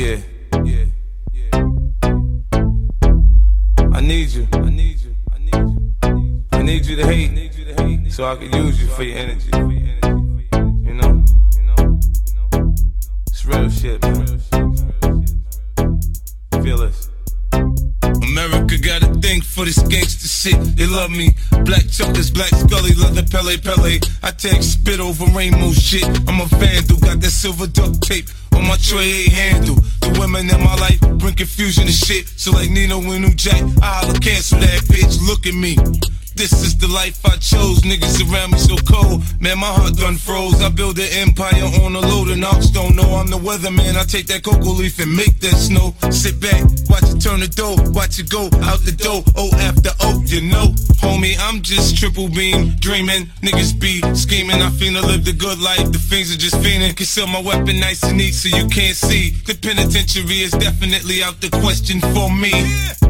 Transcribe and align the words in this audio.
Yeah. 0.00 0.16
Yeah. 0.64 0.86
Yeah. 1.34 1.50
I 3.92 4.00
need 4.00 4.30
you. 4.30 4.48
I 4.50 4.70
need 4.70 4.98
you. 4.98 5.14
I 5.30 5.38
need 5.38 5.54
you. 5.54 6.44
I 6.52 6.62
need 6.62 6.86
you, 6.86 6.96
to 6.96 7.06
hate. 7.06 7.30
I 7.30 7.34
need 7.34 7.54
you 7.54 7.64
to 7.66 7.82
hate. 7.82 8.10
So 8.10 8.24
I 8.24 8.36
can 8.36 8.50
use 8.50 8.80
you 8.80 8.88
for 8.88 9.02
your 9.02 9.18
energy. 9.18 9.50
You 9.52 10.94
know. 10.94 11.22
It's 13.28 13.44
real 13.44 13.68
shit, 13.68 14.00
man. 14.00 14.40
Feel 16.62 16.80
us. 16.80 17.10
America 18.22 18.78
got 18.78 19.02
a 19.02 19.12
thing 19.20 19.42
for 19.42 19.66
this 19.66 19.82
gangster 19.82 20.28
shit. 20.28 20.76
They 20.78 20.86
love 20.86 21.10
me. 21.10 21.34
Black 21.66 21.86
chocolates, 21.90 22.30
black 22.30 22.48
scully, 22.48 22.94
leather 22.94 23.24
Pelle 23.30 23.58
Pelle. 23.58 23.98
I 24.22 24.30
take 24.30 24.62
spit 24.62 25.00
over 25.00 25.26
rainbow 25.36 25.72
shit. 25.72 26.06
I'm 26.26 26.40
a 26.40 26.46
vandal, 26.46 26.96
got 27.00 27.20
that 27.20 27.30
silver 27.30 27.66
duct 27.66 28.00
tape 28.00 28.30
on 28.54 28.66
my 28.66 28.76
tray 28.76 29.28
handle. 29.28 29.79
Women 30.20 30.50
in 30.50 30.62
my 30.62 30.74
life 30.74 31.00
bring 31.16 31.34
confusion 31.34 31.84
and 31.84 31.94
shit. 31.94 32.28
So 32.28 32.52
like 32.52 32.68
Nino 32.68 33.00
and 33.00 33.22
New 33.24 33.34
Jack, 33.34 33.62
I 33.80 34.04
holla 34.04 34.18
cancel 34.20 34.58
that 34.58 34.82
bitch. 34.84 35.16
Look 35.26 35.46
at 35.46 35.54
me. 35.54 35.76
This 36.36 36.52
is 36.52 36.76
the 36.76 36.88
life 36.88 37.24
I 37.24 37.36
chose. 37.36 37.80
Niggas 37.80 38.20
around 38.30 38.52
me 38.52 38.58
so 38.58 38.76
cold. 38.84 39.24
Man, 39.40 39.58
my 39.58 39.72
heart 39.72 39.96
done 39.96 40.16
froze. 40.16 40.60
I 40.60 40.68
build 40.68 40.98
an 40.98 41.08
empire 41.12 41.64
on 41.80 41.96
a 41.96 42.00
load 42.00 42.28
of 42.28 42.44
ox 42.44 42.68
don't 42.68 42.96
know 42.96 43.16
I'm 43.16 43.28
the 43.28 43.38
weatherman. 43.38 43.96
I 43.96 44.04
take 44.04 44.26
that 44.26 44.44
coca 44.44 44.68
leaf 44.68 44.98
and 45.00 45.16
make 45.16 45.40
that 45.40 45.56
snow. 45.56 45.94
Sit 46.10 46.38
back, 46.38 46.68
watch 46.90 47.08
it 47.08 47.20
turn 47.24 47.40
the 47.40 47.48
dough. 47.48 47.76
Watch 47.96 48.20
it 48.20 48.28
go 48.28 48.44
out 48.68 48.80
the 48.84 48.92
door. 48.92 49.24
O 49.36 49.48
after 49.56 49.90
O, 50.00 50.20
you 50.26 50.42
know. 50.42 50.74
I'm 51.22 51.60
just 51.60 51.98
triple 51.98 52.28
beam 52.28 52.76
dreaming. 52.78 53.26
Niggas 53.42 53.78
be 53.78 54.00
scheming. 54.14 54.62
I 54.62 54.70
feel 54.70 54.92
finna 54.92 55.06
live 55.06 55.24
the 55.24 55.34
good 55.34 55.60
life. 55.60 55.92
The 55.92 55.98
fiends 55.98 56.34
are 56.34 56.38
just 56.38 56.56
fiending. 56.56 56.96
Conceal 56.96 57.26
my 57.26 57.42
weapon 57.42 57.78
nice 57.78 58.02
and 58.04 58.16
neat 58.16 58.32
so 58.32 58.48
you 58.48 58.66
can't 58.68 58.96
see. 58.96 59.30
The 59.44 59.54
penitentiary 59.54 60.40
is 60.40 60.52
definitely 60.52 61.22
out 61.22 61.40
the 61.40 61.50
question 61.50 62.00
for 62.00 62.30
me. 62.30 63.09